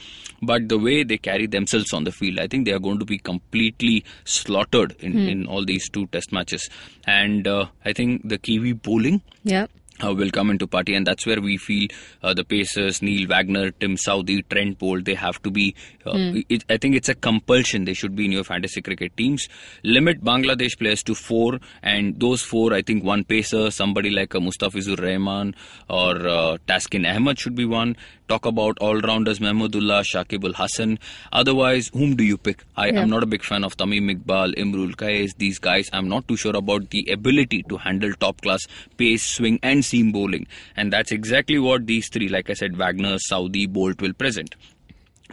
but 0.51 0.69
the 0.73 0.79
way 0.87 0.97
they 1.11 1.19
carry 1.29 1.47
themselves 1.55 1.93
on 1.99 2.05
the 2.09 2.13
field 2.19 2.39
i 2.45 2.47
think 2.55 2.67
they 2.69 2.73
are 2.79 2.83
going 2.89 2.99
to 3.05 3.09
be 3.13 3.19
completely 3.31 3.95
slaughtered 4.25 4.95
in, 5.01 5.17
in 5.33 5.47
all 5.47 5.65
these 5.65 5.89
two 5.89 6.07
test 6.09 6.33
matches. 6.39 6.69
And 7.07 7.49
uh, 7.55 7.67
i 7.85 7.93
think 8.01 8.29
the 8.35 8.39
kiwi 8.49 8.73
bowling 8.73 9.23
Yeah. 9.55 9.67
Uh, 10.03 10.13
will 10.13 10.31
come 10.31 10.51
into 10.51 10.67
party, 10.67 10.93
and 10.93 11.07
that's 11.07 11.25
where 11.25 11.41
we 11.41 11.57
feel 11.57 11.87
uh, 12.21 12.35
the 12.35 12.43
Pacers, 12.43 13.01
Neil 13.01 13.29
Wagner, 13.29 13.71
Tim 13.71 13.97
Southey, 13.97 14.43
Trent 14.43 14.77
Boult, 14.77 15.05
they 15.05 15.15
have 15.15 15.41
to 15.45 15.53
be. 15.53 15.73
Uh, 16.05 16.43
it, 16.49 16.65
I 16.69 16.79
think 16.79 16.97
it's 16.97 17.09
a 17.09 17.15
compulsion. 17.15 17.85
They 17.85 17.95
should 17.95 18.17
be 18.17 18.25
in 18.25 18.33
your 18.33 18.43
fantasy 18.43 18.83
cricket 18.83 19.17
teams. 19.17 19.49
Limit 19.85 20.25
Bangladesh 20.25 20.77
players 20.77 21.05
to 21.05 21.15
four, 21.15 21.61
and 21.81 22.19
those 22.19 22.43
four, 22.43 22.75
I 22.75 22.83
think 22.83 23.05
one 23.05 23.23
Pacer, 23.23 23.71
somebody 23.71 24.11
like 24.11 24.35
a 24.35 24.39
Mustafizur 24.39 25.01
Rahman 25.01 25.55
or 25.89 26.27
uh, 26.27 26.57
Taskin 26.67 27.07
Ahmed 27.07 27.39
should 27.39 27.55
be 27.55 27.65
one. 27.65 27.97
Talk 28.27 28.47
about 28.47 28.79
all-rounders 28.79 29.39
Mahmudullah, 29.39 30.03
Shakib 30.03 30.45
Al 30.45 30.55
Hasan. 30.55 30.99
Otherwise, 31.31 31.91
whom 31.93 32.17
do 32.17 32.25
you 32.25 32.39
pick? 32.39 32.65
I 32.75 32.87
Yeah. 32.89 33.03
am 33.03 33.11
not 33.11 33.23
a 33.23 33.27
big 33.27 33.43
fan 33.45 33.65
of 33.65 33.77
Tamim 33.77 34.11
Iqbal, 34.15 34.55
Imrul 34.57 34.97
Kayes, 34.97 35.35
these 35.37 35.59
guys. 35.59 35.91
I'm 35.93 36.09
not 36.09 36.27
too 36.27 36.37
sure 36.37 36.57
about 36.57 36.89
the 36.89 37.07
ability 37.13 37.65
to 37.69 37.77
handle 37.77 38.15
top 38.15 38.41
class 38.41 38.67
pace, 38.97 39.23
swing, 39.23 39.59
and 39.63 39.85
seam 39.85 40.11
bowling. 40.11 40.47
And 40.75 40.91
that's 40.91 41.13
exactly 41.13 41.59
what 41.59 41.87
these 41.87 42.09
three, 42.09 42.29
like 42.31 42.49
I 42.49 42.55
said, 42.55 42.79
Wagner, 42.79 43.17
Southee, 43.31 43.69
Boult 43.69 44.01
will 44.01 44.15
present. 44.15 44.55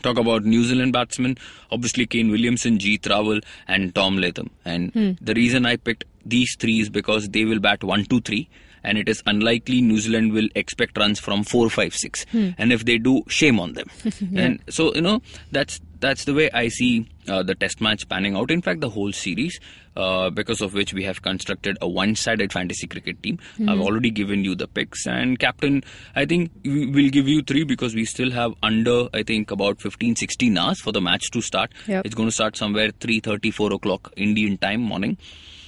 Talk 0.02 0.18
about 0.18 0.44
New 0.44 0.64
Zealand 0.66 0.92
batsmen, 0.92 1.38
obviously 1.72 2.06
Kane 2.06 2.30
Williamson, 2.30 2.78
Jeet 2.78 3.04
Raval, 3.04 3.42
and 3.70 3.96
Tom 3.96 4.18
Latham. 4.18 4.50
And 4.66 4.92
hmm. 4.92 5.12
the 5.22 5.34
reason 5.34 5.66
I 5.66 5.78
picked 5.78 6.04
these 6.26 6.58
three 6.60 6.82
is 6.82 6.90
because 6.90 7.30
they 7.30 7.46
will 7.46 7.60
bat 7.60 7.84
1 7.84 8.06
2 8.06 8.20
3 8.22 8.50
and 8.84 8.98
it 8.98 9.08
is 9.10 9.22
unlikely 9.26 9.82
New 9.82 10.00
Zealand 10.00 10.34
will 10.34 10.50
expect 10.56 10.98
runs 10.98 11.20
from 11.20 11.44
four, 11.44 11.70
five, 11.70 11.94
six. 11.96 12.26
And 12.34 12.72
if 12.72 12.86
they 12.86 12.98
do, 12.98 13.24
shame 13.28 13.60
on 13.60 13.74
them. 13.74 13.90
And 14.36 14.60
so 14.70 14.94
you 14.94 15.02
know 15.02 15.22
that's 15.52 15.80
that's 16.00 16.26
the 16.26 16.34
way 16.34 16.50
I 16.52 16.68
see 16.70 17.08
uh, 17.28 17.44
the 17.44 17.54
Test 17.54 17.80
match 17.80 18.10
panning 18.10 18.36
out. 18.36 18.50
In 18.50 18.62
fact, 18.62 18.82
the 18.82 18.90
whole 18.90 19.12
series, 19.12 19.60
uh, 19.96 20.32
because 20.32 20.62
of 20.62 20.74
which 20.74 20.94
we 20.94 21.04
have 21.04 21.22
constructed 21.22 21.78
a 21.80 21.88
one-sided 21.88 22.52
fantasy 22.52 22.88
cricket 22.88 23.22
team. 23.22 23.38
I've 23.68 23.80
already 23.80 24.10
given 24.10 24.44
you 24.44 24.56
the 24.56 24.68
picks 24.68 25.06
and 25.06 25.38
captain. 25.38 25.84
I 26.16 26.26
think 26.26 26.52
we 26.64 26.88
will 26.88 27.10
give 27.10 27.28
you 27.28 27.44
three 27.44 27.64
because 27.64 27.94
we 27.94 28.06
still 28.06 28.32
have 28.32 28.54
under 28.64 29.10
I 29.14 29.22
think 29.24 29.52
about 29.52 29.80
15, 29.80 30.16
16 30.16 30.58
hours 30.58 30.82
for 30.82 30.92
the 30.92 31.02
match 31.02 31.30
to 31.32 31.42
start. 31.42 31.72
Yep. 31.88 32.06
It's 32.06 32.16
going 32.16 32.30
to 32.30 32.34
start 32.34 32.58
somewhere 32.58 32.90
3:30, 32.90 33.54
4 33.54 33.74
o'clock 33.74 34.12
Indian 34.18 34.58
time 34.58 34.82
morning. 34.82 35.18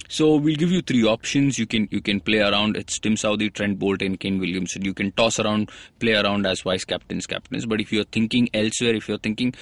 So 0.08 0.36
we'll 0.36 0.56
give 0.56 0.70
you 0.70 0.82
three 0.82 1.04
options. 1.04 1.58
You 1.58 1.66
can 1.66 1.88
you 1.90 2.00
can 2.00 2.20
play 2.20 2.40
around. 2.40 2.76
It's 2.76 2.98
Tim 2.98 3.16
Southey, 3.16 3.50
Trent 3.50 3.78
Boult, 3.78 4.04
and 4.04 4.18
Kane 4.20 4.38
Williamson. 4.38 4.84
You 4.84 4.94
can 4.94 5.12
toss 5.12 5.40
around, 5.40 5.70
play 5.98 6.14
around 6.14 6.46
as 6.46 6.60
vice 6.60 6.84
captains, 6.84 7.26
captains. 7.26 7.66
But 7.66 7.80
if 7.80 7.92
you're 7.92 8.04
thinking 8.04 8.48
elsewhere, 8.52 8.94
if 8.94 9.08
you're 9.08 9.18
thinking 9.18 9.54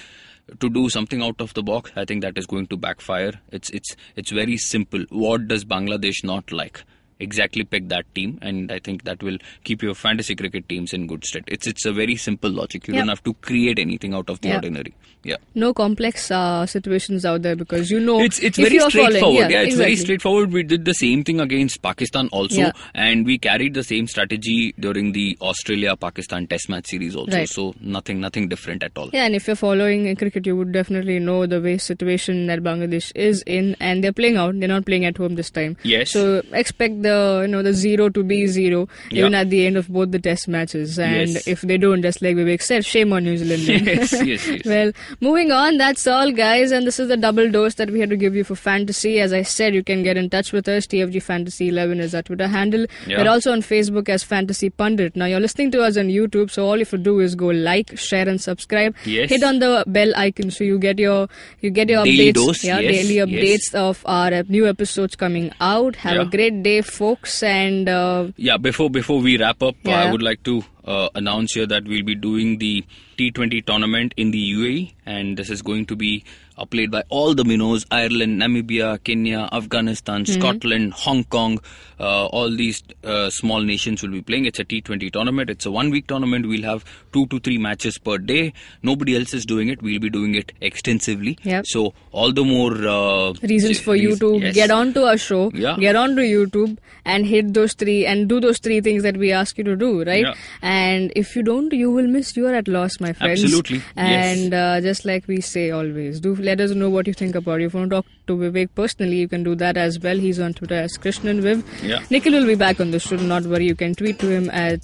to 0.59 0.69
do 0.69 0.89
something 0.89 1.23
out 1.23 1.39
of 1.39 1.53
the 1.53 1.63
box, 1.63 1.91
I 1.95 2.05
think 2.05 2.21
that 2.21 2.37
is 2.37 2.45
going 2.45 2.67
to 2.67 2.77
backfire. 2.77 3.33
It's 3.51 3.69
it's 3.69 3.95
it's 4.15 4.31
very 4.31 4.57
simple. 4.57 5.05
What 5.09 5.47
does 5.47 5.65
Bangladesh 5.65 6.23
not 6.23 6.51
like? 6.51 6.83
Exactly 7.23 7.63
pick 7.63 7.87
that 7.89 8.05
team, 8.15 8.37
and 8.41 8.71
I 8.71 8.79
think 8.79 9.03
that 9.09 9.23
will 9.23 9.37
keep 9.63 9.81
your 9.87 9.95
fantasy 9.95 10.35
cricket 10.35 10.67
teams 10.69 10.93
in 10.93 11.07
good 11.07 11.23
stead. 11.31 11.43
It's 11.47 11.67
it's 11.73 11.85
a 11.85 11.93
very 11.93 12.15
simple 12.27 12.51
logic. 12.61 12.87
You 12.87 12.93
Yep. 12.95 13.01
don't 13.01 13.13
have 13.15 13.23
to 13.29 13.33
create 13.49 13.79
anything 13.79 14.13
out 14.13 14.29
of 14.29 14.41
the 14.41 14.49
Yep. 14.49 14.57
ordinary. 14.63 14.93
Yeah. 15.31 15.37
No 15.55 15.73
complex 15.73 16.29
uh, 16.37 16.65
situations 16.65 17.25
out 17.25 17.43
there 17.43 17.55
because 17.55 17.89
you 17.89 17.99
know 18.07 18.19
It's 18.27 18.39
it's 18.39 18.57
very 18.57 18.77
following- 18.79 18.91
straightforward. 18.95 19.39
yeah, 19.51 19.61
Yeah, 19.61 19.67
it's 19.67 19.77
very 19.81 19.95
straightforward. 19.95 20.51
We 20.57 20.63
did 20.63 20.83
the 20.89 20.93
same 21.01 21.23
thing 21.29 21.39
against 21.45 21.81
Pakistan 21.87 22.27
also, 22.39 22.59
Yeah. 22.63 22.71
and 23.05 23.25
we 23.31 23.37
carried 23.47 23.73
the 23.79 23.83
same 23.91 24.07
strategy 24.15 24.57
during 24.87 25.13
the 25.19 25.37
Australia 25.51 25.95
Pakistan 25.95 26.47
Test 26.47 26.67
match 26.75 26.87
series 26.95 27.15
also. 27.21 27.37
Right. 27.37 27.47
So 27.57 27.67
nothing 27.97 28.19
nothing 28.25 28.49
different 28.55 28.83
at 28.89 28.97
all. 28.97 29.09
Yeah, 29.13 29.25
and 29.29 29.39
if 29.41 29.47
you're 29.47 29.61
following 29.63 30.05
in 30.07 30.17
cricket, 30.23 30.45
you 30.51 30.57
would 30.57 30.73
definitely 30.79 31.19
know 31.29 31.39
the 31.55 31.61
way 31.61 31.77
situation 31.77 32.45
that 32.47 32.61
Bangladesh 32.69 33.11
is 33.29 33.43
in, 33.59 33.75
and 33.79 34.03
they're 34.03 34.17
playing 34.21 34.35
out. 34.45 34.59
They're 34.59 34.73
not 34.75 34.85
playing 34.91 35.05
at 35.11 35.17
home 35.25 35.35
this 35.35 35.49
time. 35.61 35.77
Yes. 35.83 36.11
So 36.17 36.25
expect 36.63 37.01
the 37.09 37.12
you 37.41 37.47
know 37.47 37.61
the 37.61 37.73
zero 37.73 38.09
to 38.09 38.23
be 38.23 38.47
zero 38.47 38.87
even 39.11 39.33
at 39.35 39.49
the 39.49 39.65
end 39.65 39.77
of 39.77 39.87
both 39.89 40.11
the 40.11 40.19
Test 40.19 40.47
matches. 40.47 40.97
And 40.99 41.29
Yes. 41.29 41.47
if 41.47 41.61
they 41.61 41.77
don't, 41.77 42.01
just 42.01 42.21
like 42.21 42.35
Vivek 42.35 42.61
said, 42.61 42.85
shame 42.85 43.13
on 43.13 43.23
New 43.23 43.37
Zealand. 43.37 43.63
yes, 43.87 44.11
yes, 44.13 44.47
yes. 44.47 44.61
Well, 44.65 44.91
moving 45.21 45.51
on, 45.51 45.77
that's 45.77 46.05
all, 46.07 46.31
guys. 46.31 46.71
And 46.71 46.87
this 46.87 46.99
is 46.99 47.07
the 47.09 47.17
double 47.17 47.49
dose 47.51 47.75
that 47.75 47.89
we 47.91 47.99
had 47.99 48.09
to 48.09 48.17
give 48.17 48.35
you 48.35 48.43
for 48.43 48.55
fantasy. 48.55 49.19
As 49.19 49.33
I 49.33 49.41
said, 49.43 49.73
you 49.75 49.83
can 49.83 50.03
get 50.03 50.17
in 50.17 50.29
touch 50.29 50.51
with 50.51 50.67
us. 50.67 50.87
TFG 50.87 51.21
Fantasy 51.21 51.69
11 51.69 51.99
is 51.99 52.15
our 52.15 52.21
Twitter 52.21 52.47
handle. 52.47 52.85
Yeah. 53.07 53.21
We're 53.23 53.29
also 53.29 53.51
on 53.51 53.61
Facebook 53.61 54.09
as 54.09 54.23
Fantasy 54.23 54.69
Pundit. 54.69 55.15
Now, 55.15 55.25
you're 55.25 55.39
listening 55.39 55.71
to 55.71 55.81
us 55.83 55.97
on 55.97 56.07
YouTube, 56.07 56.49
so 56.51 56.65
all 56.65 56.75
you 56.77 56.85
have 56.87 56.89
to 56.91 56.97
do 56.97 57.19
is 57.19 57.35
go 57.35 57.47
like, 57.47 57.97
share, 57.97 58.27
and 58.27 58.39
subscribe. 58.41 58.95
Yes. 59.05 59.29
Hit 59.29 59.43
on 59.43 59.59
the 59.59 59.83
bell 59.87 60.13
icon 60.15 60.51
so 60.51 60.63
you 60.63 60.79
get 60.79 60.99
your 60.99 61.27
you 61.61 61.69
get 61.69 61.89
your 61.89 62.03
Daily 62.03 62.31
updates. 62.31 62.33
dose, 62.33 62.63
yeah, 62.63 62.79
yes, 62.79 62.95
daily 63.07 63.15
yes. 63.15 63.27
updates 63.71 63.75
of 63.75 64.01
our 64.05 64.43
new 64.43 64.67
episodes 64.67 65.15
coming 65.15 65.51
out. 65.61 65.95
Have 65.97 66.19
a 66.19 66.25
great 66.25 66.63
day, 66.63 66.81
folks, 67.03 67.43
and 67.43 67.89
uh, 67.89 68.27
Yeah, 68.37 68.57
before 68.57 68.89
before 68.89 69.19
we 69.19 69.37
wrap 69.37 69.61
up, 69.61 69.75
uh, 69.85 69.91
I 69.91 70.11
would 70.11 70.21
like 70.21 70.43
to 70.43 70.63
uh, 70.85 71.09
announce 71.15 71.53
here 71.53 71.65
that 71.65 71.83
we'll 71.83 72.05
be 72.05 72.15
doing 72.15 72.59
the 72.59 72.85
T20 73.17 73.65
tournament 73.65 74.13
in 74.15 74.31
the 74.31 74.43
UAE, 74.53 74.93
and 75.05 75.37
this 75.37 75.49
is 75.49 75.61
going 75.61 75.85
to 75.87 75.97
be 75.97 76.23
uh, 76.57 76.65
played 76.65 76.91
by 76.91 77.03
all 77.09 77.33
the 77.33 77.43
minnows: 77.43 77.85
Ireland, 77.91 78.41
Namibia, 78.41 79.03
Kenya, 79.03 79.49
Afghanistan, 79.51 80.25
Scotland, 80.25 80.93
Hong 80.93 81.23
Kong. 81.25 81.59
Uh, 81.99 82.25
all 82.25 82.49
these 82.49 82.83
uh, 83.03 83.29
small 83.29 83.61
nations 83.61 84.01
will 84.01 84.09
be 84.11 84.21
playing. 84.21 84.45
It's 84.45 84.59
a 84.59 84.65
T20 84.65 85.11
tournament. 85.13 85.49
It's 85.49 85.65
a 85.65 85.71
one-week 85.71 86.07
tournament. 86.07 86.47
We'll 86.47 86.63
have 86.63 86.83
two 87.13 87.27
to 87.27 87.39
three 87.39 87.57
matches 87.57 87.97
per 87.97 88.17
day. 88.17 88.51
Nobody 88.81 89.15
else 89.15 89.33
is 89.33 89.45
doing 89.45 89.69
it. 89.69 89.81
We'll 89.81 89.99
be 89.99 90.09
doing 90.09 90.35
it 90.35 90.51
extensively. 90.59 91.37
Yep. 91.43 91.65
So 91.67 91.93
all 92.11 92.33
the 92.33 92.43
more 92.43 92.73
uh, 92.73 93.33
reasons 93.43 93.79
for 93.79 93.95
you 93.95 94.17
to 94.17 94.39
yes. 94.39 94.53
get 94.55 94.71
onto 94.71 95.03
our 95.03 95.17
show, 95.17 95.51
Yeah. 95.53 95.77
get 95.79 95.95
onto 95.95 96.21
YouTube, 96.21 96.77
and 97.05 97.25
hit 97.25 97.53
those 97.53 97.73
three 97.73 98.05
and 98.05 98.27
do 98.27 98.39
those 98.41 98.57
three 98.59 98.81
things 98.81 99.03
that 99.03 99.15
we 99.17 99.31
ask 99.31 99.57
you 99.57 99.63
to 99.65 99.75
do, 99.75 100.03
right? 100.03 100.25
Yeah. 100.25 100.33
And 100.61 101.13
if 101.15 101.35
you 101.35 101.43
don't, 101.43 101.71
you 101.71 101.91
will 101.91 102.07
miss. 102.07 102.35
You 102.35 102.47
are 102.47 102.55
at 102.55 102.67
loss, 102.67 102.99
my 102.99 103.13
friends. 103.13 103.43
Absolutely, 103.43 103.77
yes. 103.77 103.85
And 103.95 104.53
uh, 104.53 104.81
just 104.81 105.05
like 105.05 105.27
we 105.27 105.39
say 105.41 105.71
always, 105.71 106.19
do 106.19 106.35
let 106.43 106.59
us 106.61 106.71
know 106.71 106.89
what 106.89 107.07
you 107.07 107.13
think 107.13 107.35
about 107.35 107.61
it. 107.61 107.65
If 107.65 107.73
you 107.73 107.79
want 107.79 107.91
to 107.91 107.95
talk 107.97 108.05
to 108.27 108.37
Vivek 108.37 108.69
personally, 108.75 109.17
you 109.17 109.27
can 109.27 109.43
do 109.43 109.55
that 109.55 109.77
as 109.77 109.99
well. 109.99 110.17
He's 110.17 110.39
on 110.39 110.53
Twitter 110.53 110.75
as 110.75 110.97
Krishnan 110.97 111.41
Viv. 111.41 111.63
Yeah. 111.83 112.03
Nikhil 112.09 112.33
will 112.33 112.47
be 112.47 112.55
back 112.55 112.79
on 112.79 112.91
the 112.91 112.99
show. 112.99 113.15
Not 113.15 113.43
worry. 113.43 113.65
You 113.65 113.75
can 113.75 113.95
tweet 113.95 114.19
to 114.19 114.29
him 114.29 114.49
at 114.51 114.81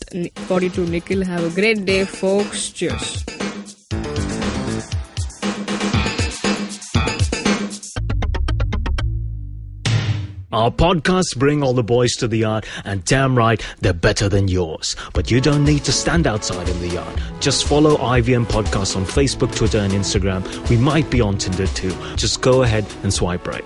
42 0.48 0.86
Nikhil. 0.88 1.24
Have 1.26 1.44
a 1.44 1.54
great 1.54 1.86
day, 1.86 2.06
folks. 2.06 2.70
Cheers. 2.70 3.49
Our 10.52 10.72
podcasts 10.72 11.38
bring 11.38 11.62
all 11.62 11.74
the 11.74 11.84
boys 11.84 12.16
to 12.18 12.28
the 12.28 12.38
yard, 12.38 12.66
and 12.84 13.06
damn 13.06 13.38
right, 13.38 13.64
they're 13.82 13.94
better 13.94 14.28
than 14.28 14.48
yours. 14.48 14.96
But 15.14 15.30
you 15.30 15.42
don't 15.42 15.64
need 15.64 15.84
to 15.84 15.92
stand 15.92 16.26
outside 16.26 16.68
in 16.68 16.80
the 16.80 16.88
yard. 16.88 17.22
Just 17.40 17.68
follow 17.68 17.98
IVM 17.98 18.46
Podcasts 18.46 18.96
on 18.96 19.06
Facebook, 19.06 19.56
Twitter, 19.56 19.78
and 19.78 19.94
Instagram. 19.94 20.44
We 20.70 20.78
might 20.78 21.08
be 21.12 21.22
on 21.22 21.38
Tinder 21.38 21.68
too. 21.68 21.96
Just 22.16 22.42
go 22.42 22.64
ahead 22.64 22.86
and 23.04 23.14
swipe 23.14 23.48
right. 23.48 23.66